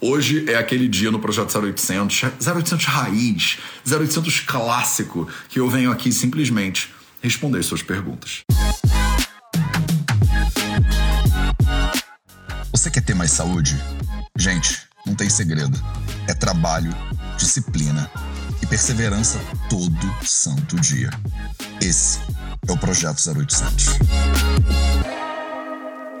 Hoje 0.00 0.50
é 0.50 0.56
aquele 0.56 0.88
dia 0.88 1.10
no 1.10 1.18
projeto 1.18 1.56
0800, 1.58 2.22
0800 2.46 2.84
raiz, 2.84 3.58
0800 3.90 4.40
clássico, 4.40 5.28
que 5.48 5.58
eu 5.58 5.70
venho 5.70 5.90
aqui 5.90 6.12
simplesmente 6.12 6.94
responder 7.22 7.62
suas 7.62 7.82
perguntas. 7.82 8.42
Você 12.70 12.90
quer 12.90 13.00
ter 13.00 13.14
mais 13.14 13.30
saúde? 13.30 13.74
Gente, 14.36 14.82
não 15.06 15.14
tem 15.14 15.30
segredo. 15.30 15.82
É 16.28 16.34
trabalho, 16.34 16.94
disciplina 17.38 18.10
e 18.62 18.66
perseverança 18.66 19.40
todo 19.70 20.14
santo 20.22 20.76
dia. 20.76 21.10
Esse 21.80 22.20
é 22.68 22.72
o 22.72 22.76
Projeto 22.76 23.18
0800. 23.18 25.15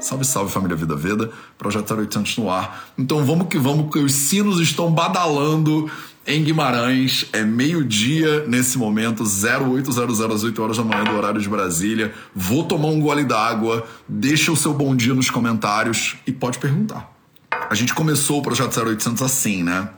Salve, 0.06 0.24
salve 0.24 0.52
família 0.52 0.76
Vida 0.76 0.94
Veda, 0.94 1.32
Projeto 1.58 1.92
0800 1.92 2.38
no 2.38 2.48
ar. 2.48 2.90
Então 2.96 3.24
vamos 3.24 3.48
que 3.48 3.58
vamos, 3.58 3.92
que 3.92 3.98
os 3.98 4.12
sinos 4.12 4.60
estão 4.60 4.88
badalando 4.88 5.90
em 6.24 6.44
Guimarães. 6.44 7.26
É 7.32 7.42
meio-dia 7.42 8.46
nesse 8.46 8.78
momento, 8.78 9.24
0800 9.24 10.20
às 10.20 10.44
8 10.44 10.62
horas 10.62 10.76
da 10.76 10.84
manhã 10.84 11.02
do 11.02 11.10
horário 11.10 11.40
de 11.40 11.48
Brasília. 11.48 12.14
Vou 12.32 12.62
tomar 12.62 12.86
um 12.86 13.00
gole 13.00 13.24
d'água, 13.24 13.84
deixa 14.08 14.52
o 14.52 14.56
seu 14.56 14.72
bom 14.72 14.94
dia 14.94 15.12
nos 15.12 15.28
comentários 15.28 16.14
e 16.24 16.30
pode 16.30 16.58
perguntar. 16.58 17.12
A 17.68 17.74
gente 17.74 17.92
começou 17.92 18.38
o 18.38 18.42
Projeto 18.42 18.78
0800 18.78 19.20
assim, 19.22 19.64
né? 19.64 19.88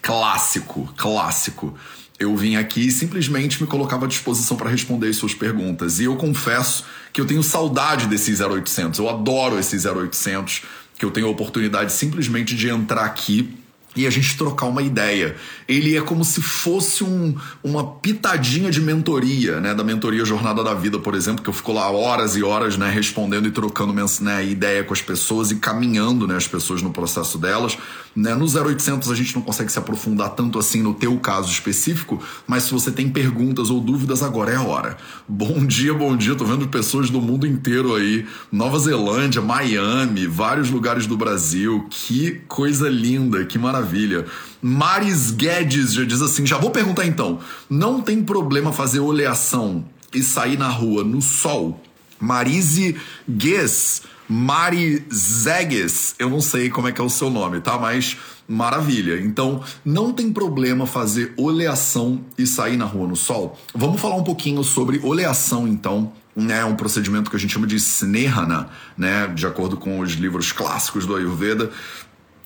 Clássico, 0.00 0.88
clássico 0.96 1.74
eu 2.20 2.36
vim 2.36 2.56
aqui 2.56 2.88
e 2.88 2.90
simplesmente 2.90 3.62
me 3.62 3.66
colocava 3.66 4.04
à 4.04 4.08
disposição 4.08 4.54
para 4.54 4.68
responder 4.68 5.08
as 5.08 5.16
suas 5.16 5.32
perguntas. 5.32 5.98
E 6.00 6.04
eu 6.04 6.16
confesso 6.16 6.84
que 7.14 7.20
eu 7.20 7.24
tenho 7.24 7.42
saudade 7.42 8.06
desse 8.06 8.30
0800. 8.40 9.00
Eu 9.00 9.08
adoro 9.08 9.58
esse 9.58 9.76
0800, 9.88 10.62
que 10.98 11.04
eu 11.04 11.10
tenho 11.10 11.26
a 11.26 11.30
oportunidade 11.30 11.92
simplesmente 11.94 12.54
de 12.54 12.68
entrar 12.68 13.06
aqui 13.06 13.56
e 13.96 14.06
a 14.06 14.10
gente 14.10 14.36
trocar 14.36 14.66
uma 14.66 14.82
ideia. 14.82 15.34
Ele 15.66 15.96
é 15.96 16.00
como 16.00 16.24
se 16.24 16.40
fosse 16.40 17.02
um, 17.02 17.34
uma 17.64 17.84
pitadinha 17.84 18.70
de 18.70 18.80
mentoria, 18.80 19.58
né? 19.58 19.74
Da 19.74 19.82
mentoria 19.82 20.24
Jornada 20.24 20.62
da 20.62 20.74
Vida, 20.74 20.98
por 20.98 21.14
exemplo, 21.14 21.42
que 21.42 21.50
eu 21.50 21.54
fico 21.54 21.72
lá 21.72 21.90
horas 21.90 22.36
e 22.36 22.42
horas, 22.42 22.76
né? 22.76 22.88
Respondendo 22.88 23.48
e 23.48 23.50
trocando 23.50 23.92
né, 24.20 24.44
ideia 24.44 24.84
com 24.84 24.92
as 24.92 25.02
pessoas 25.02 25.50
e 25.50 25.56
caminhando 25.56 26.26
né, 26.26 26.36
as 26.36 26.46
pessoas 26.46 26.82
no 26.82 26.92
processo 26.92 27.36
delas. 27.38 27.76
Né? 28.14 28.34
No 28.34 28.44
0800 28.44 29.10
a 29.10 29.14
gente 29.14 29.34
não 29.34 29.42
consegue 29.42 29.70
se 29.70 29.78
aprofundar 29.78 30.30
tanto 30.30 30.58
assim 30.58 30.82
no 30.82 30.94
teu 30.94 31.16
caso 31.18 31.50
específico, 31.50 32.20
mas 32.46 32.64
se 32.64 32.72
você 32.72 32.90
tem 32.90 33.08
perguntas 33.08 33.70
ou 33.70 33.80
dúvidas, 33.80 34.22
agora 34.22 34.52
é 34.52 34.56
a 34.56 34.62
hora. 34.62 34.96
Bom 35.28 35.64
dia, 35.64 35.94
bom 35.94 36.16
dia. 36.16 36.34
Tô 36.34 36.44
vendo 36.44 36.68
pessoas 36.68 37.10
do 37.10 37.20
mundo 37.20 37.46
inteiro 37.46 37.94
aí. 37.94 38.26
Nova 38.50 38.78
Zelândia, 38.78 39.40
Miami, 39.40 40.26
vários 40.26 40.70
lugares 40.70 41.06
do 41.06 41.16
Brasil. 41.16 41.86
Que 41.88 42.42
coisa 42.48 42.88
linda, 42.88 43.44
que 43.44 43.58
maravilha. 43.58 44.26
Maris 44.62 45.30
Guedes 45.30 45.92
já 45.92 46.04
diz 46.04 46.20
assim: 46.20 46.44
já 46.44 46.58
vou 46.58 46.70
perguntar 46.70 47.06
então. 47.06 47.38
Não 47.68 48.00
tem 48.00 48.22
problema 48.22 48.72
fazer 48.72 49.00
oleação 49.00 49.84
e 50.12 50.22
sair 50.22 50.58
na 50.58 50.68
rua 50.68 51.04
no 51.04 51.22
sol? 51.22 51.80
Marise 52.20 52.96
Gues, 53.28 54.02
Mari 54.28 55.04
Zegues, 55.12 56.14
eu 56.18 56.30
não 56.30 56.40
sei 56.40 56.70
como 56.70 56.86
é 56.86 56.92
que 56.92 57.00
é 57.00 57.04
o 57.04 57.10
seu 57.10 57.28
nome, 57.28 57.60
tá? 57.60 57.76
Mas 57.76 58.16
maravilha. 58.46 59.20
Então, 59.20 59.62
não 59.84 60.12
tem 60.12 60.32
problema 60.32 60.86
fazer 60.86 61.32
oleação 61.36 62.20
e 62.36 62.46
sair 62.46 62.76
na 62.76 62.84
rua 62.84 63.08
no 63.08 63.16
sol? 63.16 63.58
Vamos 63.74 64.00
falar 64.00 64.16
um 64.16 64.24
pouquinho 64.24 64.62
sobre 64.62 65.00
oleação, 65.02 65.66
então, 65.66 66.12
né, 66.34 66.64
um 66.64 66.76
procedimento 66.76 67.30
que 67.30 67.36
a 67.36 67.38
gente 67.38 67.52
chama 67.52 67.66
de 67.66 67.76
snehana, 67.76 68.68
né, 68.96 69.26
de 69.28 69.46
acordo 69.46 69.76
com 69.76 70.00
os 70.00 70.12
livros 70.12 70.52
clássicos 70.52 71.06
do 71.06 71.16
Ayurveda, 71.16 71.70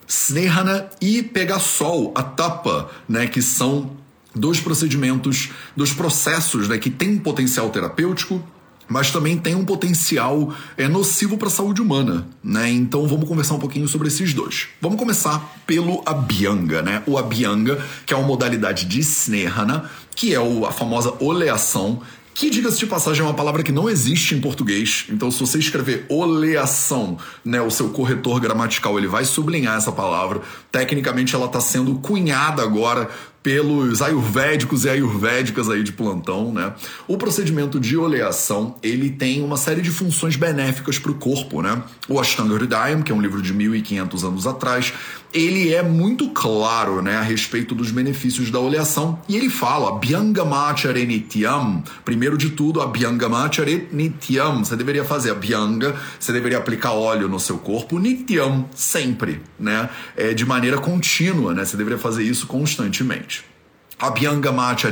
Snehana 0.07 0.89
e 1.01 1.23
pegar 1.23 1.59
sol, 1.59 2.13
a 2.15 2.23
tapa, 2.23 2.91
né, 3.09 3.27
que 3.27 3.41
são 3.41 3.91
dois 4.35 4.61
procedimentos, 4.61 5.51
dois 5.77 5.93
processos 5.93 6.69
né, 6.69 6.77
que 6.77 6.91
têm 6.91 7.19
potencial 7.19 7.71
terapêutico, 7.71 8.43
mas 8.89 9.11
também 9.11 9.39
tem 9.39 9.55
um 9.55 9.65
potencial 9.65 10.53
é, 10.77 10.89
nocivo 10.89 11.37
para 11.37 11.49
a 11.49 11.51
saúde 11.51 11.81
humana, 11.81 12.27
né? 12.43 12.71
Então 12.71 13.07
vamos 13.07 13.29
conversar 13.29 13.55
um 13.55 13.59
pouquinho 13.59 13.89
sobre 13.89 14.09
esses 14.09 14.35
dois. 14.35 14.69
Vamos 14.81 14.99
começar 14.99 15.63
pelo 15.67 16.03
Abhyanga, 16.05 16.83
né? 16.83 17.03
O 17.07 17.19
Abhyanga, 17.19 17.83
que 18.07 18.13
é 18.13 18.17
uma 18.17 18.27
modalidade 18.27 18.85
de 18.85 19.01
Snehana, 19.01 19.91
que 20.15 20.35
é 20.35 20.39
a 20.39 20.73
famosa 20.73 21.15
oleação, 21.21 22.01
que, 22.35 22.51
diga-se 22.51 22.81
de 22.81 22.87
passagem, 22.87 23.23
é 23.23 23.25
uma 23.25 23.35
palavra 23.35 23.63
que 23.63 23.71
não 23.71 23.89
existe 23.89 24.35
em 24.35 24.41
português. 24.41 25.07
Então, 25.09 25.31
se 25.31 25.39
você 25.39 25.57
escrever 25.57 26.05
oleação, 26.09 27.17
né, 27.45 27.63
o 27.63 27.71
seu 27.71 27.91
corretor 27.91 28.41
gramatical 28.41 28.99
ele 28.99 29.07
vai 29.07 29.25
sublinhar 29.25 29.77
essa 29.77 29.93
palavra. 29.93 30.43
Tecnicamente, 30.73 31.33
ela 31.33 31.47
está 31.47 31.61
sendo 31.61 31.95
cunhada 32.01 32.61
agora 32.61 33.09
pelos 33.45 34.01
ayurvédicos 34.01 34.87
e 34.87 34.89
ayurvédicas 34.89 35.69
aí 35.69 35.83
de 35.83 35.93
plantão, 35.93 36.51
né? 36.51 36.73
O 37.07 37.19
procedimento 37.19 37.79
de 37.79 37.95
oleação, 37.95 38.77
ele 38.83 39.11
tem 39.11 39.43
uma 39.43 39.59
série 39.59 39.83
de 39.83 39.91
funções 39.91 40.35
benéficas 40.35 40.99
para 40.99 41.13
o 41.13 41.15
corpo, 41.15 41.61
né? 41.61 41.83
O 42.09 42.19
Ashtanga 42.19 42.55
Hridayam, 42.55 43.03
que 43.03 43.13
é 43.13 43.15
um 43.15 43.21
livro 43.21 43.43
de 43.43 43.53
1500 43.53 44.25
anos 44.25 44.47
atrás, 44.47 44.95
ele 45.35 45.75
é 45.75 45.83
muito 45.83 46.31
claro, 46.31 47.03
né, 47.03 47.17
a 47.17 47.23
respeito 47.23 47.75
dos 47.75 47.91
benefícios 47.91 48.53
da 48.53 48.61
oleação, 48.61 49.21
e 49.29 49.37
ele 49.37 49.51
fala, 49.51 49.97
Abhyangamacha 49.97 50.93
Nityam, 50.93 51.83
primeiro 52.05 52.39
de 52.39 52.51
tudo, 52.51 52.81
Abhyangamacha 52.81 53.65
Nityam, 53.91 54.65
você 54.65 54.77
deveria 54.77 55.05
fazer 55.05 55.31
a 55.31 55.33
Abhyanga, 55.33 55.97
você 56.21 56.33
deveria 56.33 56.59
aplicar 56.59 56.93
óleo 56.93 57.29
no 57.29 57.41
seu 57.41 57.59
corpo, 57.59 57.99
Nityam, 57.99 58.69
sempre, 58.75 59.43
né? 59.59 59.91
É, 60.17 60.33
de 60.33 60.47
maneira 60.47 60.79
contínua, 60.79 61.53
né? 61.53 61.65
Você 61.65 61.77
deveria 61.77 61.99
fazer 61.99 62.23
isso 62.23 62.47
constantemente. 62.47 63.45
Abhyangamacha 64.07 64.91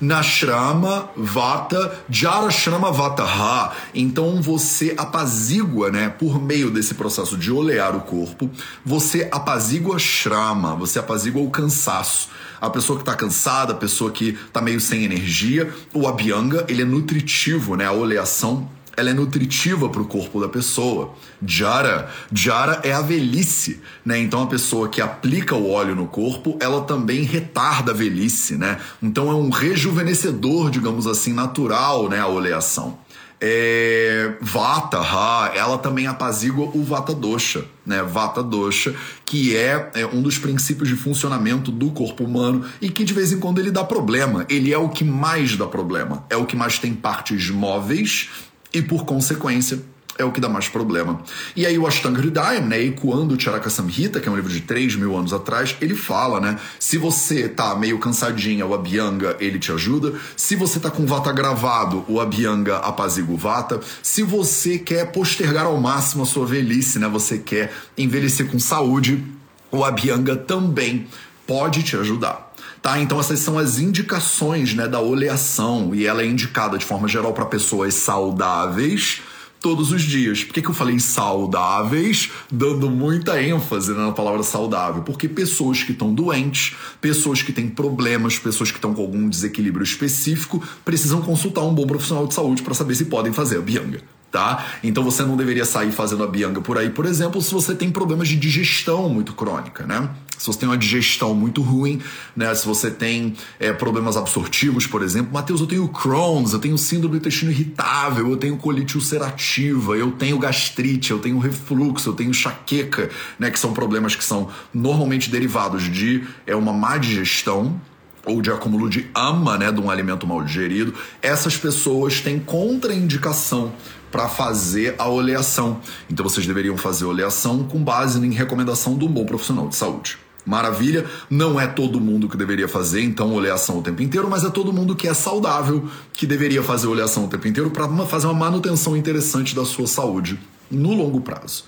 Nashrama 0.00 1.08
Vata 1.16 2.00
Jarashrama 2.08 2.90
Vataha. 2.90 3.72
Então 3.94 4.40
você 4.40 4.94
apazigua, 4.96 5.90
né, 5.90 6.08
por 6.08 6.40
meio 6.40 6.70
desse 6.70 6.94
processo 6.94 7.36
de 7.36 7.50
olear 7.50 7.94
o 7.94 8.00
corpo, 8.00 8.50
você 8.84 9.28
apazigua 9.30 9.98
Shrama, 9.98 10.74
você 10.74 10.98
apazigua 10.98 11.42
o 11.42 11.50
cansaço. 11.50 12.28
A 12.60 12.68
pessoa 12.68 12.98
que 12.98 13.02
está 13.02 13.14
cansada, 13.14 13.72
a 13.72 13.76
pessoa 13.76 14.10
que 14.10 14.30
está 14.30 14.60
meio 14.60 14.80
sem 14.80 15.04
energia, 15.04 15.72
o 15.94 16.08
Abhyanga, 16.08 16.64
ele 16.68 16.82
é 16.82 16.84
nutritivo, 16.84 17.76
né, 17.76 17.86
a 17.86 17.92
oleação 17.92 18.68
ela 18.98 19.10
é 19.10 19.14
nutritiva 19.14 19.88
para 19.88 20.02
o 20.02 20.06
corpo 20.06 20.40
da 20.40 20.48
pessoa. 20.48 21.14
Jara, 21.46 22.10
jara 22.32 22.80
é 22.82 22.92
a 22.92 23.00
velhice, 23.00 23.80
né? 24.04 24.18
Então 24.18 24.42
a 24.42 24.46
pessoa 24.48 24.88
que 24.88 25.00
aplica 25.00 25.54
o 25.54 25.70
óleo 25.70 25.94
no 25.94 26.08
corpo, 26.08 26.58
ela 26.60 26.80
também 26.82 27.22
retarda 27.22 27.92
a 27.92 27.94
velhice, 27.94 28.56
né? 28.56 28.80
Então 29.00 29.30
é 29.30 29.34
um 29.34 29.50
rejuvenescedor, 29.50 30.68
digamos 30.68 31.06
assim, 31.06 31.32
natural, 31.32 32.08
né? 32.08 32.18
A 32.18 32.26
oleação. 32.26 32.98
É, 33.40 34.32
vata, 34.40 34.98
ha, 34.98 35.52
ela 35.54 35.78
também 35.78 36.08
apazigua 36.08 36.72
o 36.74 36.82
Vata 36.82 37.14
Dosha, 37.14 37.64
né? 37.86 38.02
Vata 38.02 38.42
Dosha, 38.42 38.92
que 39.24 39.56
é, 39.56 39.92
é, 39.94 40.06
um 40.06 40.20
dos 40.20 40.38
princípios 40.38 40.88
de 40.88 40.96
funcionamento 40.96 41.70
do 41.70 41.92
corpo 41.92 42.24
humano 42.24 42.64
e 42.80 42.90
que 42.90 43.04
de 43.04 43.14
vez 43.14 43.30
em 43.30 43.38
quando 43.38 43.60
ele 43.60 43.70
dá 43.70 43.84
problema. 43.84 44.44
Ele 44.48 44.72
é 44.72 44.78
o 44.78 44.88
que 44.88 45.04
mais 45.04 45.56
dá 45.56 45.66
problema. 45.66 46.26
É 46.28 46.36
o 46.36 46.44
que 46.44 46.56
mais 46.56 46.80
tem 46.80 46.92
partes 46.92 47.48
móveis 47.48 48.28
e 48.72 48.82
por 48.82 49.04
consequência 49.04 49.80
é 50.18 50.24
o 50.24 50.32
que 50.32 50.40
dá 50.40 50.48
mais 50.48 50.68
problema. 50.68 51.22
E 51.54 51.64
aí 51.64 51.78
o 51.78 51.86
Ashtanga 51.86 52.18
Hridayam, 52.18 52.66
né, 52.66 52.82
ecoando 52.82 53.36
o 53.36 53.40
Charaka 53.40 53.70
Samhita, 53.70 54.18
que 54.18 54.28
é 54.28 54.32
um 54.32 54.34
livro 54.34 54.52
de 54.52 54.60
3 54.60 54.96
mil 54.96 55.16
anos 55.16 55.32
atrás, 55.32 55.76
ele 55.80 55.94
fala, 55.94 56.40
né, 56.40 56.58
se 56.78 56.98
você 56.98 57.48
tá 57.48 57.74
meio 57.76 57.98
cansadinha, 58.00 58.66
o 58.66 58.74
Abhyanga, 58.74 59.36
ele 59.38 59.60
te 59.60 59.70
ajuda. 59.70 60.14
Se 60.36 60.56
você 60.56 60.80
tá 60.80 60.90
com 60.90 61.06
Vata 61.06 61.32
gravado, 61.32 62.04
o 62.08 62.20
Abhyanga 62.20 62.78
apazigua 62.78 63.36
o 63.36 63.38
Vata. 63.38 63.80
Se 64.02 64.24
você 64.24 64.76
quer 64.76 65.12
postergar 65.12 65.66
ao 65.66 65.80
máximo 65.80 66.24
a 66.24 66.26
sua 66.26 66.44
velhice, 66.44 66.98
né, 66.98 67.08
você 67.08 67.38
quer 67.38 67.72
envelhecer 67.96 68.50
com 68.50 68.58
saúde, 68.58 69.24
o 69.70 69.84
Abhyanga 69.84 70.34
também 70.34 71.06
pode 71.46 71.84
te 71.84 71.96
ajudar. 71.96 72.47
Tá? 72.82 73.00
Então 73.00 73.18
essas 73.18 73.40
são 73.40 73.58
as 73.58 73.78
indicações 73.78 74.74
né, 74.74 74.86
da 74.86 75.00
oleação 75.00 75.94
e 75.94 76.06
ela 76.06 76.22
é 76.22 76.26
indicada 76.26 76.78
de 76.78 76.84
forma 76.84 77.08
geral 77.08 77.32
para 77.32 77.44
pessoas 77.44 77.94
saudáveis 77.94 79.20
todos 79.60 79.90
os 79.92 80.02
dias. 80.02 80.44
Por 80.44 80.54
que, 80.54 80.62
que 80.62 80.68
eu 80.68 80.74
falei 80.74 80.98
saudáveis, 80.98 82.30
dando 82.50 82.90
muita 82.90 83.42
ênfase 83.42 83.92
né, 83.92 84.06
na 84.06 84.12
palavra 84.12 84.42
saudável? 84.42 85.02
Porque 85.02 85.28
pessoas 85.28 85.82
que 85.82 85.92
estão 85.92 86.14
doentes, 86.14 86.76
pessoas 87.00 87.42
que 87.42 87.52
têm 87.52 87.68
problemas, 87.68 88.38
pessoas 88.38 88.70
que 88.70 88.78
estão 88.78 88.94
com 88.94 89.02
algum 89.02 89.28
desequilíbrio 89.28 89.82
específico, 89.82 90.62
precisam 90.84 91.20
consultar 91.20 91.62
um 91.62 91.74
bom 91.74 91.86
profissional 91.86 92.26
de 92.26 92.34
saúde 92.34 92.62
para 92.62 92.74
saber 92.74 92.94
se 92.94 93.06
podem 93.06 93.32
fazer 93.32 93.58
a 93.58 93.62
bianga 93.62 94.00
tá? 94.30 94.66
Então 94.82 95.02
você 95.02 95.22
não 95.22 95.38
deveria 95.38 95.64
sair 95.64 95.90
fazendo 95.90 96.22
a 96.22 96.26
bianga 96.26 96.60
por 96.60 96.76
aí, 96.76 96.90
por 96.90 97.06
exemplo, 97.06 97.40
se 97.40 97.52
você 97.52 97.74
tem 97.74 97.90
problemas 97.90 98.28
de 98.28 98.36
digestão 98.36 99.08
muito 99.08 99.32
crônica, 99.32 99.86
né? 99.86 100.10
Se 100.38 100.46
você 100.46 100.60
tem 100.60 100.68
uma 100.68 100.78
digestão 100.78 101.34
muito 101.34 101.60
ruim, 101.60 102.00
né? 102.34 102.54
Se 102.54 102.64
você 102.64 102.90
tem 102.90 103.34
é, 103.58 103.72
problemas 103.72 104.16
absortivos, 104.16 104.86
por 104.86 105.02
exemplo, 105.02 105.32
Matheus, 105.32 105.60
eu 105.60 105.66
tenho 105.66 105.88
Crohn's, 105.88 106.52
eu 106.52 106.60
tenho 106.60 106.78
síndrome 106.78 107.16
do 107.16 107.18
intestino 107.18 107.50
irritável, 107.50 108.30
eu 108.30 108.36
tenho 108.36 108.56
colite 108.56 108.96
ulcerativa, 108.96 109.96
eu 109.96 110.12
tenho 110.12 110.38
gastrite, 110.38 111.10
eu 111.10 111.18
tenho 111.18 111.38
refluxo, 111.38 112.08
eu 112.08 112.14
tenho 112.14 112.30
enxaqueca, 112.30 113.10
né? 113.38 113.50
Que 113.50 113.58
são 113.58 113.72
problemas 113.72 114.14
que 114.14 114.24
são 114.24 114.48
normalmente 114.72 115.28
derivados 115.28 115.90
de 115.90 116.24
é, 116.46 116.54
uma 116.54 116.72
má 116.72 116.96
digestão, 116.96 117.80
ou 118.24 118.42
de 118.42 118.50
acúmulo 118.50 118.90
de 118.90 119.08
ama, 119.14 119.56
né, 119.56 119.72
de 119.72 119.80
um 119.80 119.90
alimento 119.90 120.26
mal 120.26 120.44
digerido, 120.44 120.92
essas 121.22 121.56
pessoas 121.56 122.20
têm 122.20 122.38
contraindicação 122.38 123.72
para 124.10 124.28
fazer 124.28 124.94
a 124.98 125.08
oleação. 125.08 125.80
Então 126.10 126.28
vocês 126.28 126.46
deveriam 126.46 126.76
fazer 126.76 127.06
oleação 127.06 127.64
com 127.64 127.82
base 127.82 128.24
em 128.24 128.32
recomendação 128.32 128.98
de 128.98 129.04
um 129.04 129.08
bom 129.08 129.24
profissional 129.24 129.68
de 129.68 129.76
saúde. 129.76 130.18
Maravilha, 130.48 131.04
não 131.28 131.60
é 131.60 131.66
todo 131.66 132.00
mundo 132.00 132.28
que 132.28 132.36
deveria 132.36 132.66
fazer 132.66 133.02
então 133.02 133.34
oleação 133.34 133.78
o 133.78 133.82
tempo 133.82 134.02
inteiro, 134.02 134.28
mas 134.30 134.44
é 134.44 134.48
todo 134.48 134.72
mundo 134.72 134.96
que 134.96 135.06
é 135.06 135.12
saudável 135.12 135.86
que 136.12 136.26
deveria 136.26 136.62
fazer 136.62 136.86
oleação 136.86 137.26
o 137.26 137.28
tempo 137.28 137.46
inteiro 137.46 137.70
para 137.70 137.86
fazer 138.06 138.26
uma 138.26 138.34
manutenção 138.34 138.96
interessante 138.96 139.54
da 139.54 139.66
sua 139.66 139.86
saúde 139.86 140.40
no 140.70 140.94
longo 140.94 141.20
prazo. 141.20 141.64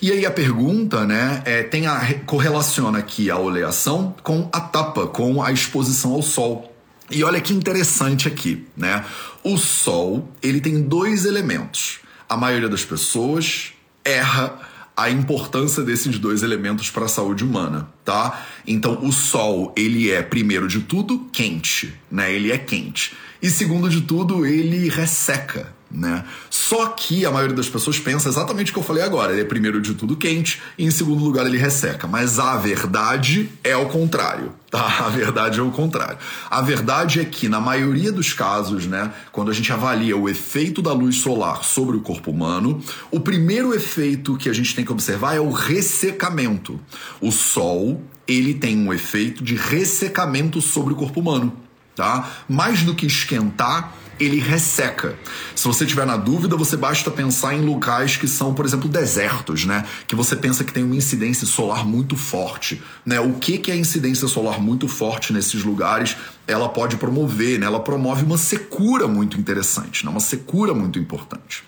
E 0.00 0.12
aí 0.12 0.24
a 0.24 0.30
pergunta, 0.30 1.04
né, 1.04 1.42
é, 1.44 1.62
tem 1.64 1.88
a 1.88 2.14
correlaciona 2.24 2.98
aqui 2.98 3.30
a 3.30 3.38
oleação 3.38 4.14
com 4.22 4.48
a 4.52 4.60
tapa, 4.60 5.08
com 5.08 5.42
a 5.42 5.50
exposição 5.50 6.12
ao 6.12 6.22
sol. 6.22 6.72
E 7.10 7.24
olha 7.24 7.40
que 7.40 7.52
interessante 7.52 8.28
aqui, 8.28 8.66
né? 8.76 9.04
O 9.42 9.56
sol, 9.56 10.28
ele 10.42 10.60
tem 10.60 10.82
dois 10.82 11.24
elementos. 11.24 11.98
A 12.28 12.36
maioria 12.36 12.68
das 12.68 12.84
pessoas 12.84 13.72
erra 14.04 14.58
a 14.96 15.10
importância 15.10 15.82
desses 15.82 16.18
dois 16.18 16.42
elementos 16.42 16.90
para 16.90 17.06
a 17.06 17.08
saúde 17.08 17.42
humana, 17.42 17.88
tá? 18.04 18.46
Então, 18.66 19.04
o 19.04 19.12
sol, 19.12 19.72
ele 19.76 20.10
é 20.10 20.22
primeiro 20.22 20.68
de 20.68 20.80
tudo 20.80 21.28
quente, 21.32 21.94
né? 22.10 22.32
Ele 22.32 22.52
é 22.52 22.58
quente. 22.58 23.12
E 23.42 23.50
segundo 23.50 23.88
de 23.88 24.02
tudo, 24.02 24.46
ele 24.46 24.88
resseca, 24.88 25.72
né? 25.94 26.24
Só 26.50 26.86
que 26.86 27.24
a 27.24 27.30
maioria 27.30 27.54
das 27.54 27.68
pessoas 27.68 27.98
pensa 27.98 28.28
exatamente 28.28 28.70
o 28.70 28.74
que 28.74 28.80
eu 28.80 28.84
falei 28.84 29.02
agora. 29.02 29.32
Ele 29.32 29.42
é 29.42 29.44
primeiro 29.44 29.80
de 29.80 29.94
tudo 29.94 30.16
quente 30.16 30.60
e 30.76 30.84
em 30.84 30.90
segundo 30.90 31.22
lugar 31.22 31.46
ele 31.46 31.58
resseca. 31.58 32.06
Mas 32.06 32.38
a 32.38 32.56
verdade 32.56 33.50
é 33.62 33.76
o 33.76 33.86
contrário, 33.86 34.52
tá? 34.70 35.06
A 35.06 35.08
verdade 35.08 35.60
é 35.60 35.62
o 35.62 35.70
contrário. 35.70 36.18
A 36.50 36.60
verdade 36.60 37.20
é 37.20 37.24
que 37.24 37.48
na 37.48 37.60
maioria 37.60 38.10
dos 38.10 38.32
casos, 38.32 38.86
né, 38.86 39.12
quando 39.30 39.50
a 39.50 39.54
gente 39.54 39.72
avalia 39.72 40.16
o 40.16 40.28
efeito 40.28 40.82
da 40.82 40.92
luz 40.92 41.16
solar 41.16 41.62
sobre 41.64 41.96
o 41.96 42.00
corpo 42.00 42.30
humano, 42.30 42.82
o 43.10 43.20
primeiro 43.20 43.74
efeito 43.74 44.36
que 44.36 44.48
a 44.48 44.52
gente 44.52 44.74
tem 44.74 44.84
que 44.84 44.92
observar 44.92 45.36
é 45.36 45.40
o 45.40 45.50
ressecamento. 45.50 46.80
O 47.20 47.30
sol, 47.30 48.02
ele 48.26 48.54
tem 48.54 48.76
um 48.76 48.92
efeito 48.92 49.44
de 49.44 49.54
ressecamento 49.54 50.60
sobre 50.60 50.92
o 50.92 50.96
corpo 50.96 51.20
humano, 51.20 51.52
tá? 51.94 52.30
Mais 52.48 52.82
do 52.82 52.94
que 52.94 53.06
esquentar, 53.06 53.92
ele 54.18 54.38
resseca. 54.38 55.16
Se 55.54 55.66
você 55.66 55.84
tiver 55.86 56.06
na 56.06 56.16
dúvida, 56.16 56.56
você 56.56 56.76
basta 56.76 57.10
pensar 57.10 57.54
em 57.54 57.62
locais 57.62 58.16
que 58.16 58.28
são, 58.28 58.54
por 58.54 58.64
exemplo, 58.64 58.88
desertos, 58.88 59.64
né? 59.64 59.84
Que 60.06 60.14
você 60.14 60.36
pensa 60.36 60.64
que 60.64 60.72
tem 60.72 60.84
uma 60.84 60.96
incidência 60.96 61.46
solar 61.46 61.86
muito 61.86 62.16
forte, 62.16 62.82
né? 63.04 63.20
O 63.20 63.34
que 63.34 63.58
que 63.58 63.70
é 63.70 63.74
a 63.74 63.76
incidência 63.76 64.28
solar 64.28 64.60
muito 64.60 64.88
forte 64.88 65.32
nesses 65.32 65.62
lugares? 65.62 66.16
Ela 66.46 66.68
pode 66.68 66.96
promover, 66.96 67.58
né? 67.58 67.66
Ela 67.66 67.80
promove 67.80 68.24
uma 68.24 68.38
secura 68.38 69.06
muito 69.06 69.38
interessante, 69.38 70.04
né? 70.04 70.10
Uma 70.10 70.20
secura 70.20 70.74
muito 70.74 70.98
importante. 70.98 71.64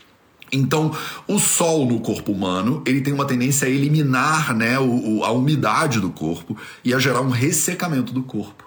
Então, 0.52 0.96
o 1.26 1.38
sol 1.38 1.87
no 1.87 2.00
corpo 2.00 2.32
humano, 2.32 2.82
ele 2.87 3.00
tem 3.00 3.12
uma 3.12 3.25
tendência 3.25 3.66
a 3.66 3.70
eliminar 3.70 4.54
né, 4.54 4.78
o, 4.78 5.25
a 5.25 5.31
umidade 5.32 6.00
do 6.00 6.10
corpo 6.10 6.56
e 6.84 6.94
a 6.94 6.99
gerar 6.99 7.20
um 7.20 7.31
ressecamento 7.31 8.12
do 8.12 8.22
corpo. 8.22 8.65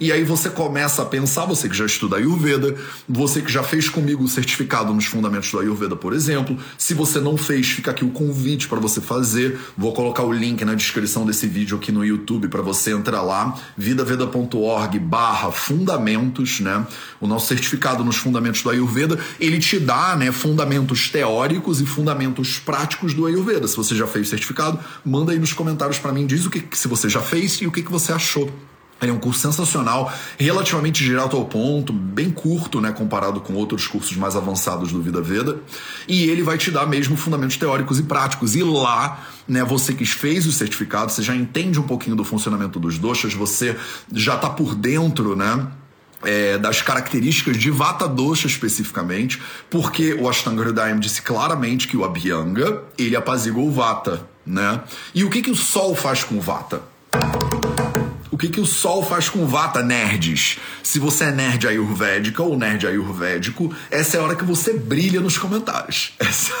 E 0.00 0.10
aí 0.10 0.24
você 0.24 0.48
começa 0.48 1.02
a 1.02 1.04
pensar, 1.04 1.44
você 1.44 1.68
que 1.68 1.76
já 1.76 1.84
estuda 1.84 2.16
Ayurveda, 2.16 2.74
você 3.06 3.42
que 3.42 3.52
já 3.52 3.62
fez 3.62 3.86
comigo 3.86 4.24
o 4.24 4.28
certificado 4.28 4.94
nos 4.94 5.04
fundamentos 5.04 5.50
do 5.50 5.58
Ayurveda, 5.58 5.94
por 5.94 6.14
exemplo. 6.14 6.56
Se 6.78 6.94
você 6.94 7.20
não 7.20 7.36
fez, 7.36 7.68
fica 7.68 7.90
aqui 7.90 8.02
o 8.02 8.08
convite 8.08 8.66
para 8.66 8.80
você 8.80 8.98
fazer. 8.98 9.60
Vou 9.76 9.92
colocar 9.92 10.22
o 10.22 10.32
link 10.32 10.64
na 10.64 10.72
descrição 10.72 11.26
desse 11.26 11.46
vídeo 11.46 11.76
aqui 11.76 11.92
no 11.92 12.02
YouTube 12.02 12.48
para 12.48 12.62
você 12.62 12.92
entrar 12.92 13.20
lá, 13.20 13.60
vidaveda.org 13.76 14.98
barra 14.98 15.52
fundamentos, 15.52 16.60
né? 16.60 16.86
O 17.20 17.26
nosso 17.26 17.48
certificado 17.48 18.02
nos 18.02 18.16
fundamentos 18.16 18.62
do 18.62 18.70
Ayurveda, 18.70 19.18
ele 19.38 19.58
te 19.58 19.78
dá, 19.78 20.16
né, 20.16 20.32
fundamentos 20.32 21.10
teóricos 21.10 21.78
e 21.78 21.84
fundamentos 21.84 22.58
práticos 22.58 23.12
do 23.12 23.26
Ayurveda. 23.26 23.68
Se 23.68 23.76
você 23.76 23.94
já 23.94 24.06
fez 24.06 24.28
o 24.28 24.30
certificado, 24.30 24.78
manda 25.04 25.32
aí 25.32 25.38
nos 25.38 25.52
comentários 25.52 25.98
para 25.98 26.10
mim, 26.10 26.26
diz 26.26 26.46
o 26.46 26.50
que 26.50 26.64
se 26.72 26.88
você 26.88 27.06
já 27.06 27.20
fez 27.20 27.60
e 27.60 27.66
o 27.66 27.70
que, 27.70 27.82
que 27.82 27.92
você 27.92 28.14
achou. 28.14 28.50
Ele 29.00 29.10
é 29.10 29.14
um 29.14 29.18
curso 29.18 29.40
sensacional, 29.40 30.12
relativamente 30.38 31.02
direto 31.02 31.36
ao 31.36 31.46
ponto, 31.46 31.92
bem 31.92 32.30
curto, 32.30 32.80
né, 32.80 32.92
comparado 32.92 33.40
com 33.40 33.54
outros 33.54 33.86
cursos 33.86 34.14
mais 34.16 34.36
avançados 34.36 34.92
do 34.92 35.00
Vida 35.00 35.22
Veda. 35.22 35.58
E 36.06 36.24
ele 36.24 36.42
vai 36.42 36.58
te 36.58 36.70
dar 36.70 36.86
mesmo 36.86 37.16
fundamentos 37.16 37.56
teóricos 37.56 37.98
e 37.98 38.02
práticos. 38.02 38.54
E 38.54 38.62
lá, 38.62 39.26
né, 39.48 39.64
você 39.64 39.94
que 39.94 40.04
fez 40.04 40.46
o 40.46 40.52
certificado, 40.52 41.10
você 41.10 41.22
já 41.22 41.34
entende 41.34 41.80
um 41.80 41.84
pouquinho 41.84 42.14
do 42.14 42.24
funcionamento 42.24 42.78
dos 42.78 42.98
doshas, 42.98 43.32
você 43.32 43.74
já 44.12 44.34
está 44.34 44.50
por 44.50 44.74
dentro, 44.74 45.34
né? 45.34 45.66
É, 46.22 46.58
das 46.58 46.82
características 46.82 47.56
de 47.56 47.70
Vata 47.70 48.06
Dosha 48.06 48.46
especificamente, 48.46 49.40
porque 49.70 50.12
o 50.12 50.28
Ashtanga 50.28 50.62
Hridayam 50.62 51.00
disse 51.00 51.22
claramente 51.22 51.88
que 51.88 51.96
o 51.96 52.04
Abhyanga, 52.04 52.82
ele 52.98 53.16
apazigua 53.16 53.62
o 53.62 53.72
Vata, 53.72 54.28
né? 54.44 54.82
E 55.14 55.24
o 55.24 55.30
que, 55.30 55.40
que 55.40 55.50
o 55.50 55.56
Sol 55.56 55.96
faz 55.96 56.22
com 56.22 56.36
o 56.36 56.40
Vata? 56.42 56.82
Que, 58.40 58.48
que 58.48 58.60
o 58.60 58.66
Sol 58.66 59.04
faz 59.04 59.28
com 59.28 59.46
Vata, 59.46 59.82
nerds? 59.82 60.58
Se 60.82 60.98
você 60.98 61.24
é 61.24 61.30
nerd 61.30 61.68
ayurvédica 61.68 62.42
ou 62.42 62.56
nerd 62.56 62.86
ayurvédico, 62.86 63.72
essa 63.90 64.16
é 64.16 64.20
a 64.20 64.22
hora 64.22 64.34
que 64.34 64.44
você 64.44 64.72
brilha 64.72 65.20
nos 65.20 65.36
comentários. 65.36 66.14
Essa, 66.18 66.52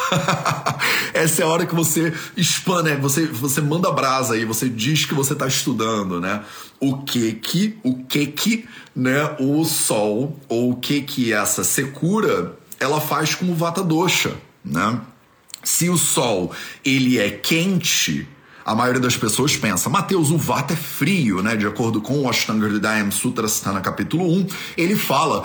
essa 1.14 1.42
é 1.42 1.44
a 1.44 1.48
hora 1.48 1.64
que 1.64 1.74
você 1.74 2.12
expande, 2.36 2.90
né? 2.90 2.96
você, 2.96 3.26
você 3.26 3.60
manda 3.60 3.90
brasa 3.90 4.34
aí, 4.34 4.44
você 4.44 4.68
diz 4.68 5.06
que 5.06 5.14
você 5.14 5.32
está 5.32 5.46
estudando, 5.46 6.20
né? 6.20 6.42
O 6.78 6.98
que 6.98 7.32
que, 7.32 7.78
o 7.82 8.04
que 8.04 8.26
que, 8.26 8.68
né, 8.94 9.36
o 9.38 9.64
Sol, 9.64 10.38
ou 10.48 10.72
o 10.72 10.76
que 10.76 11.00
que 11.02 11.32
essa 11.32 11.64
secura, 11.64 12.58
ela 12.78 13.00
faz 13.00 13.34
com 13.34 13.46
o 13.46 13.54
Vata 13.54 13.82
Dosha, 13.82 14.34
né? 14.64 15.00
Se 15.62 15.88
o 15.88 15.96
Sol, 15.96 16.52
ele 16.84 17.18
é 17.18 17.30
quente, 17.30 18.28
a 18.70 18.74
maioria 18.76 19.00
das 19.00 19.16
pessoas 19.16 19.56
pensa, 19.56 19.90
Mateus, 19.90 20.30
o 20.30 20.38
Vata 20.38 20.74
é 20.74 20.76
frio, 20.76 21.42
né? 21.42 21.56
De 21.56 21.66
acordo 21.66 22.00
com 22.00 22.20
o 22.20 22.30
Ashtanga 22.30 22.68
Hridayam 22.68 23.10
Sutra 23.10 23.48
Sthana 23.48 23.80
capítulo 23.80 24.24
1, 24.24 24.46
ele 24.76 24.94
fala. 24.94 25.44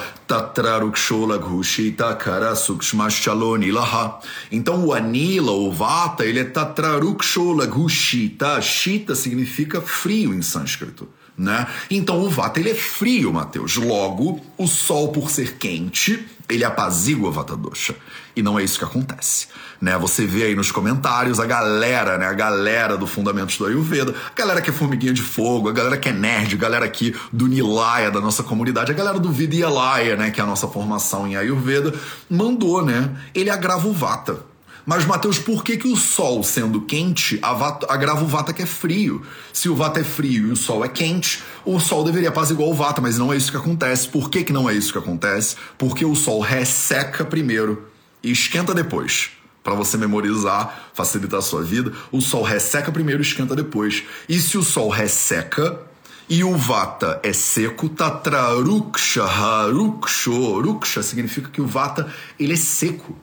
Então 4.52 4.86
o 4.86 4.94
Anila, 4.94 5.54
o 5.54 5.72
Vata, 5.72 6.24
ele 6.24 6.40
é 6.40 6.44
Tatraruksholagushita. 6.44 8.62
Shita 8.62 9.16
significa 9.16 9.82
frio 9.82 10.32
em 10.32 10.44
sânscrito. 10.44 11.10
Né? 11.38 11.68
Então 11.92 12.22
o 12.24 12.30
Vata 12.30 12.60
ele 12.60 12.70
é 12.70 12.76
frio, 12.76 13.34
Mateus. 13.34 13.76
Logo, 13.76 14.40
o 14.58 14.68
Sol, 14.68 15.10
por 15.10 15.30
ser 15.30 15.58
quente, 15.58 16.26
ele 16.50 16.64
apazigua 16.64 17.30
Vata 17.32 17.58
Dosha. 17.58 17.96
E 18.36 18.42
não 18.42 18.58
é 18.58 18.64
isso 18.64 18.80
que 18.80 18.86
acontece. 18.86 19.48
Né? 19.82 19.98
Você 19.98 20.26
vê 20.26 20.44
aí 20.44 20.56
nos 20.56 20.72
comentários 20.72 21.40
a 21.40 21.46
galera, 21.46 22.18
né? 22.18 22.28
A 22.28 22.34
galera 22.34 22.98
do 22.98 23.06
Fundamentos 23.06 23.58
do 23.58 23.66
Ayurveda, 23.66 24.14
a 24.32 24.38
galera 24.38 24.62
que 24.62 24.70
é 24.70 24.74
formiguinha 24.74 25.14
de 25.14 25.22
fogo, 25.22 25.70
a 25.70 25.74
galera 25.74 25.98
que 25.98 26.10
é 26.10 26.14
nerd, 26.14 26.56
a 26.56 26.58
galera 26.58 26.86
aqui 26.86 27.14
do 27.32 27.48
Nilaya, 27.48 28.12
da 28.12 28.22
nossa 28.22 28.44
comunidade, 28.44 28.92
a 28.92 28.96
galera 28.96 29.20
do 29.20 29.32
Vidyalaya, 29.32 30.16
né? 30.16 30.32
Que 30.32 30.40
é 30.40 30.44
a 30.44 30.48
nossa 30.48 30.68
formação 30.68 31.28
em 31.28 31.36
Ayurveda, 31.36 31.94
mandou, 32.30 32.86
né? 32.86 33.10
Ele 33.34 33.50
agrava 33.50 33.88
o 33.88 33.94
Vata. 33.94 34.55
Mas, 34.86 35.04
Mateus, 35.04 35.40
por 35.40 35.64
que, 35.64 35.78
que 35.78 35.88
o 35.88 35.96
Sol, 35.96 36.44
sendo 36.44 36.82
quente, 36.82 37.40
agrava 37.42 38.24
o 38.24 38.28
Vata 38.28 38.54
que 38.54 38.62
é 38.62 38.66
frio? 38.68 39.24
Se 39.52 39.68
o 39.68 39.76
Vata 39.76 40.00
é 40.00 40.04
frio 40.04 40.50
e 40.50 40.52
o 40.52 40.56
Sol 40.56 40.86
é 40.86 40.88
quente, 40.88 41.44
o 41.66 41.80
Sol 41.80 42.04
deveria 42.04 42.30
apaziguar 42.30 42.70
o 42.70 42.74
Vata, 42.74 43.02
mas 43.02 43.18
não 43.18 43.34
é 43.34 43.38
isso 43.38 43.50
que 43.50 43.58
acontece. 43.58 44.08
Por 44.08 44.30
que, 44.30 44.44
que 44.44 44.54
não 44.54 44.70
é 44.70 44.76
isso 44.76 44.92
que 44.92 45.00
acontece? 45.00 45.56
Porque 45.78 46.06
o 46.06 46.14
Sol 46.16 46.40
resseca 46.40 47.26
primeiro 47.26 47.88
e 48.22 48.32
esquenta 48.32 48.76
depois. 48.76 49.32
Para 49.64 49.74
você 49.74 49.98
memorizar, 49.98 50.92
facilitar 50.94 51.40
a 51.40 51.42
sua 51.42 51.64
vida, 51.64 51.92
o 52.12 52.22
Sol 52.22 52.44
resseca 52.44 52.92
primeiro 52.92 53.24
e 53.24 53.26
esquenta 53.26 53.56
depois. 53.56 54.04
E 54.30 54.40
se 54.40 54.56
o 54.56 54.64
Sol 54.64 54.90
resseca, 54.90 55.82
e 56.30 56.44
o 56.44 56.56
Vata 56.56 57.20
é 57.24 57.34
seco, 57.34 57.90
Tatraruksha, 57.90 59.24
Haruksho. 59.24 60.62
Ruksha 60.62 61.04
significa 61.04 61.50
que 61.50 61.62
o 61.62 61.68
Vata 61.68 62.12
ele 62.40 62.54
é 62.54 62.58
seco. 62.58 63.16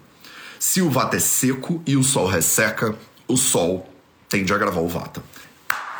Se 0.65 0.81
o 0.81 0.89
Vata 0.89 1.17
é 1.17 1.19
seco 1.19 1.83
e 1.85 1.97
o 1.97 2.05
Sol 2.05 2.29
resseca, 2.29 2.97
o 3.27 3.37
Sol 3.37 3.85
tende 4.29 4.55
a 4.55 4.57
gravar 4.57 4.81
o 4.81 4.87
Vata. 4.87 5.21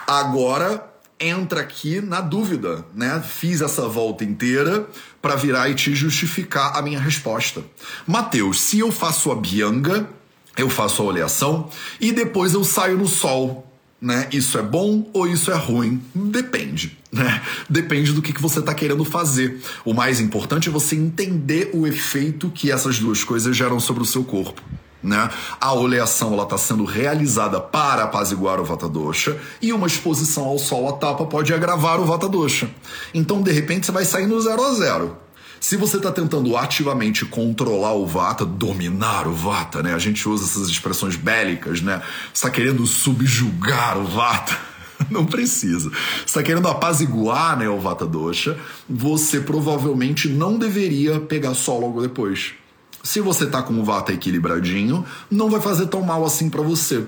Agora 0.07 0.89
entra 1.19 1.61
aqui 1.61 2.01
na 2.01 2.21
dúvida, 2.21 2.87
né? 2.95 3.21
Fiz 3.27 3.61
essa 3.61 3.89
volta 3.89 4.23
inteira 4.23 4.87
para 5.21 5.35
virar 5.35 5.69
e 5.69 5.75
te 5.75 5.93
justificar 5.97 6.77
a 6.77 6.81
minha 6.81 7.01
resposta. 7.01 7.65
Mateus, 8.07 8.61
se 8.61 8.79
eu 8.79 8.93
faço 8.93 9.33
a 9.33 9.35
bianga, 9.35 10.09
eu 10.57 10.71
faço 10.71 11.03
a 11.03 11.07
oleação 11.07 11.69
e 12.01 12.13
depois 12.13 12.55
eu 12.55 12.63
saio 12.63 12.97
no 12.97 13.09
sol. 13.09 13.69
Né? 14.03 14.29
Isso 14.33 14.59
é 14.59 14.63
bom 14.63 15.09
ou 15.13 15.29
isso 15.29 15.53
é 15.53 15.55
ruim? 15.55 16.03
Depende, 16.13 16.99
né? 17.13 17.41
Depende 17.71 18.13
do 18.13 18.21
que, 18.21 18.33
que 18.33 18.43
você 18.43 18.59
está 18.59 18.75
querendo 18.75 19.05
fazer. 19.05 19.61
O 19.85 19.95
mais 19.95 20.21
importante 20.21 20.69
é 20.69 20.73
você 20.73 20.97
entender 20.97 21.71
o 21.73 21.87
efeito 21.87 22.51
que 22.51 22.73
essas 22.73 22.99
duas 22.99 23.23
coisas 23.23 23.57
geram 23.57 23.79
sobre 23.79 24.03
o 24.03 24.07
seu 24.07 24.25
corpo. 24.25 24.61
Né? 25.01 25.31
A 25.61 25.73
oleação 25.73 26.41
está 26.41 26.59
sendo 26.59 26.85
realizada 26.85 27.61
para 27.61 28.05
apaziguar 28.05 28.61
o 28.61 28.65
Vata 28.65 28.89
Dosha 28.89 29.37
e 29.61 29.73
uma 29.73 29.87
exposição 29.87 30.45
ao 30.45 30.59
sol 30.59 30.89
à 30.89 30.93
tapa 30.93 31.25
pode 31.25 31.55
agravar 31.55 32.01
o 32.01 32.05
Vata 32.05 32.29
Dosha. 32.29 32.69
Então, 33.15 33.41
de 33.41 33.53
repente, 33.53 33.87
você 33.87 33.93
vai 33.93 34.05
sair 34.05 34.27
no 34.27 34.41
zero 34.41 34.63
a 34.65 34.75
zero. 34.75 35.17
Se 35.63 35.77
você 35.77 35.97
está 35.97 36.11
tentando 36.11 36.57
ativamente 36.57 37.25
controlar 37.25 37.93
o 37.93 38.05
Vata, 38.05 38.45
dominar 38.45 39.29
o 39.29 39.33
Vata, 39.33 39.81
né? 39.81 39.95
A 39.95 39.99
gente 39.99 40.29
usa 40.29 40.45
essas 40.45 40.69
expressões 40.69 41.15
bélicas, 41.15 41.81
né? 41.81 42.03
Está 42.35 42.51
querendo 42.51 42.85
subjugar 42.85 43.97
o 43.97 44.05
Vata. 44.05 44.59
Não 45.09 45.25
precisa. 45.25 45.93
Está 46.27 46.43
querendo 46.43 46.67
apaziguar 46.67 47.57
né, 47.57 47.69
o 47.69 47.79
Vata 47.79 48.05
Dosha, 48.05 48.59
você 48.91 49.41
provavelmente 49.41 50.29
não 50.29 50.59
deveria 50.59 51.21
pegar 51.21 51.55
sol 51.55 51.81
logo 51.81 52.03
depois. 52.03 52.55
Se 53.03 53.21
você 53.21 53.47
tá 53.47 53.63
com 53.63 53.75
o 53.75 53.85
Vata 53.85 54.13
equilibradinho, 54.13 55.05
não 55.31 55.49
vai 55.49 55.61
fazer 55.61 55.87
tão 55.87 56.03
mal 56.03 56.25
assim 56.25 56.51
para 56.51 56.63
você. 56.63 57.05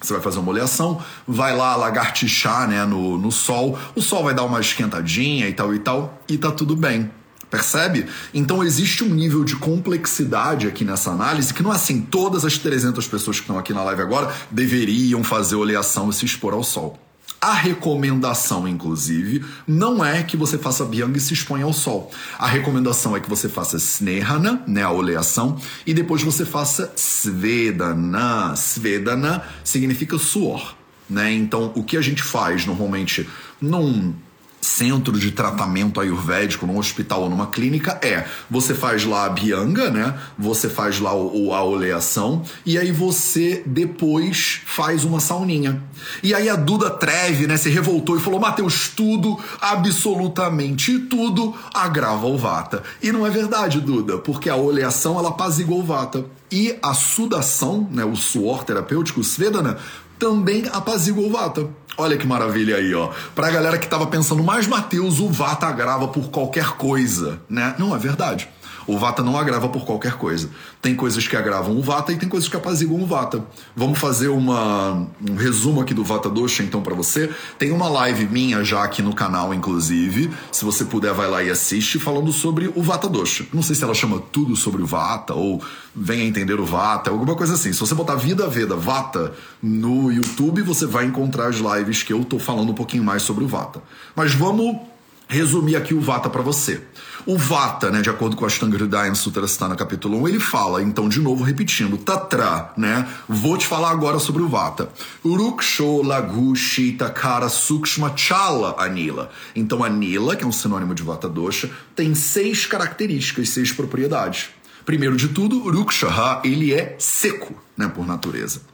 Você 0.00 0.12
vai 0.12 0.22
fazer 0.22 0.40
uma 0.40 0.50
oleação, 0.50 1.00
vai 1.26 1.56
lá 1.56 1.76
lagartixar 1.76 2.68
né, 2.68 2.84
no, 2.84 3.16
no 3.18 3.30
sol, 3.30 3.78
o 3.94 4.02
sol 4.02 4.24
vai 4.24 4.34
dar 4.34 4.42
uma 4.42 4.60
esquentadinha 4.60 5.48
e 5.48 5.52
tal 5.52 5.72
e 5.72 5.78
tal, 5.78 6.20
e 6.28 6.36
tá 6.36 6.50
tudo 6.50 6.74
bem. 6.74 7.08
Percebe? 7.54 8.06
Então 8.34 8.64
existe 8.64 9.04
um 9.04 9.08
nível 9.08 9.44
de 9.44 9.54
complexidade 9.54 10.66
aqui 10.66 10.84
nessa 10.84 11.12
análise 11.12 11.54
que 11.54 11.62
não 11.62 11.72
é 11.72 11.76
assim, 11.76 12.00
todas 12.00 12.44
as 12.44 12.58
300 12.58 13.06
pessoas 13.06 13.36
que 13.36 13.44
estão 13.44 13.56
aqui 13.56 13.72
na 13.72 13.84
live 13.84 14.02
agora 14.02 14.34
deveriam 14.50 15.22
fazer 15.22 15.54
oleação 15.54 16.10
e 16.10 16.12
se 16.12 16.24
expor 16.24 16.52
ao 16.52 16.64
sol. 16.64 16.98
A 17.40 17.52
recomendação, 17.52 18.66
inclusive, 18.66 19.44
não 19.68 20.04
é 20.04 20.24
que 20.24 20.36
você 20.36 20.58
faça 20.58 20.84
Byung 20.84 21.16
e 21.16 21.20
se 21.20 21.32
exponha 21.32 21.64
ao 21.64 21.72
sol. 21.72 22.10
A 22.36 22.48
recomendação 22.48 23.16
é 23.16 23.20
que 23.20 23.30
você 23.30 23.48
faça 23.48 23.76
Snehana, 23.76 24.64
né, 24.66 24.82
a 24.82 24.90
oleação, 24.90 25.56
e 25.86 25.94
depois 25.94 26.24
você 26.24 26.44
faça 26.44 26.92
Svedana. 26.96 28.56
Svedana 28.56 29.44
significa 29.62 30.18
suor. 30.18 30.74
Né? 31.08 31.32
Então, 31.34 31.70
o 31.76 31.84
que 31.84 31.96
a 31.96 32.02
gente 32.02 32.22
faz 32.22 32.66
normalmente 32.66 33.28
num 33.60 34.12
centro 34.64 35.18
de 35.18 35.30
tratamento 35.30 36.00
ayurvédico, 36.00 36.66
num 36.66 36.78
hospital 36.78 37.22
ou 37.22 37.30
numa 37.30 37.48
clínica, 37.48 38.00
é 38.02 38.24
você 38.50 38.74
faz 38.74 39.04
lá 39.04 39.26
a 39.26 39.28
bianga, 39.28 39.90
né? 39.90 40.18
Você 40.38 40.68
faz 40.68 40.98
lá 40.98 41.14
o, 41.14 41.52
a 41.52 41.62
oleação 41.62 42.42
e 42.64 42.78
aí 42.78 42.90
você 42.90 43.62
depois 43.66 44.62
faz 44.64 45.04
uma 45.04 45.20
sauninha. 45.20 45.82
E 46.22 46.34
aí 46.34 46.48
a 46.48 46.56
Duda 46.56 46.90
Treve, 46.90 47.46
né, 47.46 47.56
se 47.56 47.68
revoltou 47.68 48.16
e 48.16 48.20
falou: 48.20 48.40
Mateus, 48.40 48.88
tudo, 48.88 49.38
absolutamente 49.60 50.98
tudo 50.98 51.54
agrava 51.72 52.26
o 52.26 52.38
vata. 52.38 52.82
E 53.02 53.12
não 53.12 53.26
é 53.26 53.30
verdade, 53.30 53.80
Duda, 53.80 54.16
porque 54.18 54.48
a 54.48 54.56
oleação 54.56 55.18
ela 55.18 55.28
apazigou 55.28 55.80
o 55.80 55.84
vata. 55.84 56.24
E 56.50 56.78
a 56.82 56.94
sudação, 56.94 57.88
né, 57.90 58.04
o 58.04 58.16
suor 58.16 58.64
terapêutico, 58.64 59.20
o 59.20 59.24
Svedana, 59.24 59.78
também 60.18 60.64
apazigou 60.72 61.26
o 61.26 61.30
vata. 61.30 61.68
Olha 61.96 62.16
que 62.16 62.26
maravilha 62.26 62.76
aí, 62.76 62.94
ó. 62.94 63.10
Pra 63.34 63.50
galera 63.50 63.78
que 63.78 63.86
tava 63.86 64.06
pensando, 64.06 64.42
mas 64.42 64.66
Mateus, 64.66 65.20
o 65.20 65.28
Vata 65.28 65.66
agrava 65.66 66.08
por 66.08 66.28
qualquer 66.30 66.70
coisa, 66.72 67.40
né? 67.48 67.74
Não, 67.78 67.94
é 67.94 67.98
verdade. 67.98 68.48
O 68.86 68.98
Vata 68.98 69.22
não 69.22 69.36
agrava 69.36 69.68
por 69.68 69.84
qualquer 69.84 70.14
coisa. 70.14 70.50
Tem 70.80 70.94
coisas 70.94 71.26
que 71.26 71.36
agravam 71.36 71.76
o 71.76 71.82
Vata 71.82 72.12
e 72.12 72.16
tem 72.16 72.28
coisas 72.28 72.48
que 72.48 72.56
apaziguam 72.56 73.02
o 73.02 73.06
Vata. 73.06 73.44
Vamos 73.74 73.98
fazer 73.98 74.28
uma, 74.28 75.06
um 75.28 75.34
resumo 75.36 75.80
aqui 75.80 75.94
do 75.94 76.04
Vata 76.04 76.28
Dosha 76.28 76.62
então 76.62 76.82
para 76.82 76.94
você. 76.94 77.30
Tem 77.58 77.70
uma 77.70 77.88
live 77.88 78.26
minha 78.26 78.64
já 78.64 78.82
aqui 78.82 79.02
no 79.02 79.14
canal, 79.14 79.54
inclusive. 79.54 80.30
Se 80.52 80.64
você 80.64 80.84
puder, 80.84 81.12
vai 81.12 81.28
lá 81.28 81.42
e 81.42 81.50
assiste, 81.50 81.98
falando 81.98 82.32
sobre 82.32 82.70
o 82.74 82.82
Vata 82.82 83.08
Dosha. 83.08 83.46
Não 83.52 83.62
sei 83.62 83.74
se 83.74 83.84
ela 83.84 83.94
chama 83.94 84.20
tudo 84.32 84.56
sobre 84.56 84.82
o 84.82 84.86
Vata 84.86 85.34
ou 85.34 85.62
venha 85.94 86.24
entender 86.24 86.58
o 86.58 86.64
Vata, 86.64 87.10
alguma 87.10 87.34
coisa 87.34 87.54
assim. 87.54 87.72
Se 87.72 87.80
você 87.80 87.94
botar 87.94 88.16
Vida 88.16 88.48
Veda 88.48 88.76
Vata 88.76 89.32
no 89.62 90.10
YouTube, 90.10 90.62
você 90.62 90.86
vai 90.86 91.04
encontrar 91.04 91.48
as 91.48 91.56
lives 91.56 92.02
que 92.02 92.12
eu 92.12 92.24
tô 92.24 92.38
falando 92.38 92.70
um 92.70 92.74
pouquinho 92.74 93.04
mais 93.04 93.22
sobre 93.22 93.44
o 93.44 93.48
Vata. 93.48 93.82
Mas 94.14 94.34
vamos 94.34 94.93
resumir 95.34 95.76
aqui 95.76 95.92
o 95.92 96.00
Vata 96.00 96.30
para 96.30 96.40
você. 96.40 96.80
O 97.26 97.36
Vata, 97.36 97.90
né, 97.90 98.00
de 98.00 98.10
acordo 98.10 98.36
com 98.36 98.44
a 98.44 98.48
Ashtanga 98.48 98.76
Hridaya 98.76 99.14
Sutrasthana 99.14 99.74
capítulo 99.74 100.22
1, 100.22 100.28
ele 100.28 100.40
fala, 100.40 100.82
então 100.82 101.08
de 101.08 101.20
novo 101.20 101.42
repetindo, 101.42 101.96
Tatra, 101.96 102.72
né? 102.76 103.08
Vou 103.28 103.56
te 103.56 103.66
falar 103.66 103.90
agora 103.90 104.18
sobre 104.18 104.42
o 104.42 104.48
Vata. 104.48 104.90
Uruksho 105.24 106.02
Lagu 106.02 106.54
Shita 106.54 107.10
Kara 107.10 107.48
Sukshma 107.48 108.12
Chala 108.16 108.76
Anila. 108.78 109.30
Então 109.56 109.82
Anila, 109.82 110.36
que 110.36 110.44
é 110.44 110.46
um 110.46 110.52
sinônimo 110.52 110.94
de 110.94 111.02
Vata 111.02 111.28
Dosha, 111.28 111.70
tem 111.96 112.14
seis 112.14 112.66
características, 112.66 113.48
seis 113.48 113.72
propriedades. 113.72 114.50
Primeiro 114.84 115.16
de 115.16 115.28
tudo, 115.28 115.64
Urukshaha, 115.64 116.42
ele 116.44 116.72
é 116.72 116.94
seco, 116.98 117.54
né, 117.76 117.88
por 117.88 118.06
natureza. 118.06 118.73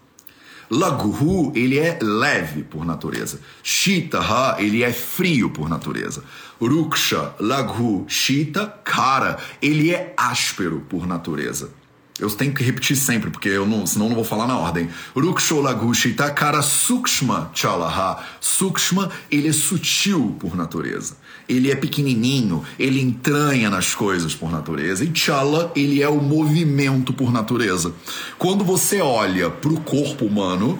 Laghu, 0.71 1.53
ele 1.55 1.79
é 1.79 1.99
leve 2.01 2.63
por 2.63 2.85
natureza. 2.85 3.41
Shitaha, 3.63 4.57
ele 4.61 4.85
é 4.85 4.93
frio 4.93 5.51
por 5.51 5.69
natureza. 5.69 6.23
Ruksha, 6.61 7.35
Laghu, 7.41 8.05
Shita, 8.07 8.67
Kara, 8.85 9.39
ele 9.61 9.93
é 9.93 10.15
áspero 10.17 10.81
por 10.89 11.07
natureza. 11.07 11.80
Eu 12.21 12.29
tenho 12.31 12.53
que 12.53 12.63
repetir 12.63 12.97
sempre, 12.97 13.31
porque 13.31 13.49
eu 13.49 13.67
não, 13.67 13.87
senão 13.87 14.09
não 14.09 14.15
vou 14.15 14.25
falar 14.25 14.47
na 14.47 14.59
ordem. 14.59 14.91
Ruksholagushita 15.17 16.31
kara 16.31 16.61
sukshma 16.61 17.51
chalaha. 17.55 18.23
Sukshma, 18.41 19.11
ele 19.31 19.49
é 19.49 19.53
sutil 19.53 20.37
por 20.39 20.55
natureza. 20.55 21.17
Ele 21.49 21.71
é 21.71 21.75
pequenininho, 21.75 22.63
ele 22.79 23.01
entranha 23.01 23.71
nas 23.71 23.95
coisas 23.95 24.35
por 24.35 24.53
natureza. 24.53 25.05
E 25.05 25.11
chala, 25.15 25.73
ele 25.75 26.03
é 26.03 26.09
o 26.09 26.21
movimento 26.21 27.13
por 27.13 27.33
natureza. 27.33 27.93
Quando 28.39 28.65
você 28.65 29.01
olha 29.01 29.49
para 29.49 29.73
o 29.73 29.81
corpo 29.81 30.27
humano, 30.27 30.79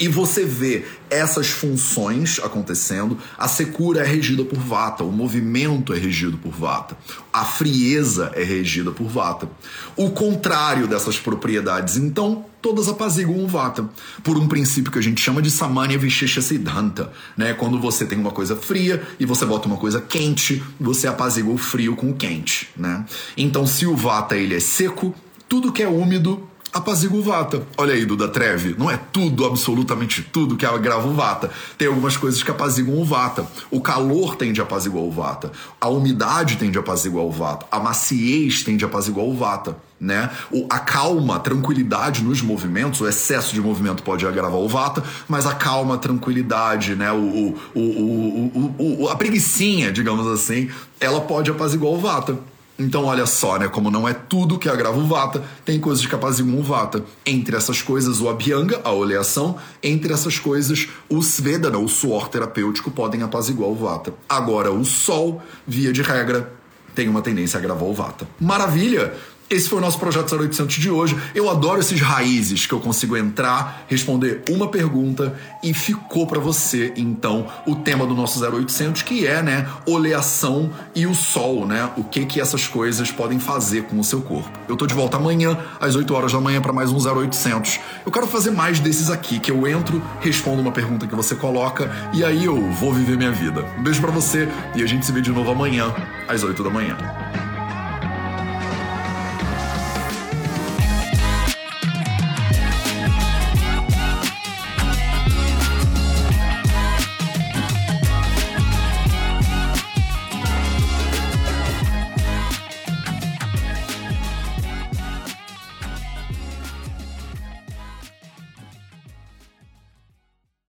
e 0.00 0.08
você 0.08 0.44
vê 0.44 0.84
essas 1.10 1.48
funções 1.48 2.40
acontecendo, 2.42 3.18
a 3.36 3.46
secura 3.46 4.00
é 4.00 4.06
regida 4.06 4.44
por 4.44 4.58
Vata, 4.58 5.04
o 5.04 5.12
movimento 5.12 5.92
é 5.92 5.98
regido 5.98 6.38
por 6.38 6.52
Vata, 6.52 6.96
a 7.30 7.44
frieza 7.44 8.32
é 8.34 8.42
regida 8.42 8.90
por 8.90 9.06
Vata. 9.06 9.48
O 9.96 10.10
contrário 10.10 10.88
dessas 10.88 11.18
propriedades, 11.18 11.96
então, 11.96 12.46
todas 12.62 12.88
apaziguam 12.88 13.44
o 13.44 13.48
Vata, 13.48 13.88
por 14.22 14.38
um 14.38 14.48
princípio 14.48 14.90
que 14.90 14.98
a 14.98 15.02
gente 15.02 15.20
chama 15.20 15.42
de 15.42 15.50
Samanya 15.50 15.98
Vishesha 15.98 16.40
Siddhanta, 16.40 17.12
né? 17.36 17.52
Quando 17.52 17.78
você 17.78 18.06
tem 18.06 18.18
uma 18.18 18.30
coisa 18.30 18.56
fria 18.56 19.02
e 19.18 19.26
você 19.26 19.44
bota 19.44 19.66
uma 19.66 19.76
coisa 19.76 20.00
quente, 20.00 20.62
você 20.80 21.06
apazigua 21.06 21.54
o 21.54 21.58
frio 21.58 21.94
com 21.94 22.10
o 22.10 22.14
quente, 22.14 22.68
né? 22.76 23.04
Então, 23.36 23.66
se 23.66 23.86
o 23.86 23.94
Vata 23.94 24.36
ele 24.36 24.54
é 24.54 24.60
seco, 24.60 25.14
tudo 25.48 25.72
que 25.72 25.82
é 25.82 25.88
úmido 25.88 26.49
apazigua 26.72 27.20
o 27.20 27.22
vata. 27.22 27.66
Olha 27.76 27.94
aí, 27.94 28.04
Duda 28.04 28.28
Treve, 28.28 28.74
não 28.78 28.90
é 28.90 28.96
tudo, 28.96 29.44
absolutamente 29.44 30.22
tudo 30.22 30.56
que 30.56 30.64
agrava 30.64 31.06
o 31.06 31.14
vata. 31.14 31.50
Tem 31.76 31.88
algumas 31.88 32.16
coisas 32.16 32.42
que 32.42 32.50
apaziguam 32.50 33.00
o 33.00 33.04
vata. 33.04 33.46
O 33.70 33.80
calor 33.80 34.36
tende 34.36 34.60
a 34.60 34.64
apaziguar 34.64 35.04
o 35.04 35.10
vata. 35.10 35.50
A 35.80 35.88
umidade 35.88 36.56
tende 36.56 36.78
a 36.78 36.80
apaziguar 36.80 37.24
o 37.24 37.30
vata. 37.30 37.66
A 37.70 37.78
maciez 37.80 38.62
tende 38.62 38.84
a 38.84 38.88
apaziguar 38.88 39.26
o 39.26 39.34
vata. 39.34 39.76
Né? 40.00 40.30
O, 40.50 40.66
a 40.70 40.78
calma, 40.78 41.36
a 41.36 41.38
tranquilidade 41.38 42.24
nos 42.24 42.40
movimentos, 42.40 43.02
o 43.02 43.06
excesso 43.06 43.52
de 43.52 43.60
movimento 43.60 44.02
pode 44.02 44.26
agravar 44.26 44.58
o 44.58 44.66
vata, 44.66 45.04
mas 45.28 45.44
a 45.46 45.54
calma, 45.54 45.96
a 45.96 45.98
tranquilidade, 45.98 46.94
né? 46.94 47.12
o, 47.12 47.54
o, 47.74 47.80
o, 47.80 49.02
o, 49.02 49.08
a 49.10 49.16
preguiçinha, 49.16 49.92
digamos 49.92 50.26
assim, 50.26 50.70
ela 50.98 51.20
pode 51.20 51.50
apaziguar 51.50 51.92
o 51.92 51.98
vata. 51.98 52.38
Então, 52.80 53.04
olha 53.04 53.26
só, 53.26 53.58
né? 53.58 53.68
Como 53.68 53.90
não 53.90 54.08
é 54.08 54.14
tudo 54.14 54.58
que 54.58 54.66
agrava 54.66 54.98
o 54.98 55.06
vata, 55.06 55.44
tem 55.66 55.78
coisas 55.78 56.06
que 56.06 56.14
apaziguam 56.14 56.60
o 56.60 56.62
vata. 56.62 57.04
Entre 57.26 57.54
essas 57.54 57.82
coisas, 57.82 58.22
o 58.22 58.28
abhyanga, 58.30 58.80
a 58.82 58.90
oleação. 58.90 59.58
Entre 59.82 60.10
essas 60.10 60.38
coisas, 60.38 60.88
o 61.06 61.20
svedana, 61.20 61.76
o 61.76 61.86
suor 61.86 62.28
terapêutico, 62.28 62.90
podem 62.90 63.22
apaziguar 63.22 63.68
o 63.68 63.74
vata. 63.74 64.14
Agora, 64.26 64.72
o 64.72 64.82
sol, 64.82 65.42
via 65.66 65.92
de 65.92 66.00
regra, 66.00 66.50
tem 66.94 67.06
uma 67.06 67.20
tendência 67.20 67.58
a 67.58 67.60
agravar 67.60 67.84
o 67.84 67.92
vata. 67.92 68.26
Maravilha! 68.40 69.12
Esse 69.50 69.68
foi 69.68 69.78
o 69.78 69.80
nosso 69.80 69.98
projeto 69.98 70.32
0800 70.32 70.76
de 70.76 70.88
hoje. 70.88 71.18
Eu 71.34 71.50
adoro 71.50 71.80
esses 71.80 72.00
raízes 72.00 72.66
que 72.66 72.72
eu 72.72 72.78
consigo 72.78 73.16
entrar, 73.16 73.84
responder 73.88 74.44
uma 74.48 74.68
pergunta 74.68 75.36
e 75.60 75.74
ficou 75.74 76.24
para 76.24 76.38
você 76.38 76.92
então 76.96 77.48
o 77.66 77.74
tema 77.74 78.06
do 78.06 78.14
nosso 78.14 78.40
0800 78.40 79.02
que 79.02 79.26
é, 79.26 79.42
né, 79.42 79.68
oleação 79.84 80.70
e 80.94 81.04
o 81.04 81.16
sol, 81.16 81.66
né? 81.66 81.90
O 81.96 82.04
que 82.04 82.24
que 82.26 82.40
essas 82.40 82.68
coisas 82.68 83.10
podem 83.10 83.40
fazer 83.40 83.82
com 83.86 83.98
o 83.98 84.04
seu 84.04 84.22
corpo. 84.22 84.56
Eu 84.68 84.76
tô 84.76 84.86
de 84.86 84.94
volta 84.94 85.16
amanhã 85.16 85.58
às 85.80 85.96
8 85.96 86.14
horas 86.14 86.32
da 86.32 86.40
manhã 86.40 86.62
para 86.62 86.72
mais 86.72 86.92
um 86.92 86.98
0800. 86.98 87.80
Eu 88.06 88.12
quero 88.12 88.28
fazer 88.28 88.52
mais 88.52 88.78
desses 88.78 89.10
aqui 89.10 89.40
que 89.40 89.50
eu 89.50 89.66
entro, 89.66 90.00
respondo 90.20 90.62
uma 90.62 90.70
pergunta 90.70 91.08
que 91.08 91.16
você 91.16 91.34
coloca 91.34 91.90
e 92.12 92.22
aí 92.22 92.44
eu 92.44 92.70
vou 92.74 92.94
viver 92.94 93.16
minha 93.16 93.32
vida. 93.32 93.64
Um 93.76 93.82
beijo 93.82 94.00
para 94.00 94.12
você 94.12 94.48
e 94.76 94.82
a 94.84 94.86
gente 94.86 95.04
se 95.04 95.10
vê 95.10 95.20
de 95.20 95.32
novo 95.32 95.50
amanhã 95.50 95.92
às 96.28 96.44
8 96.44 96.62
da 96.62 96.70
manhã. 96.70 96.96